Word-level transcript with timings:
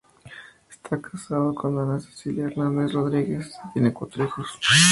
Esta 0.67 0.99
casado 0.99 1.53
con 1.53 1.77
Ana 1.77 1.99
Cecilia 1.99 2.45
Hernández 2.47 2.91
Rodríguez 2.91 3.53
y 3.69 3.73
tiene 3.73 3.93
cuatro 3.93 4.25
hijos. 4.25 4.47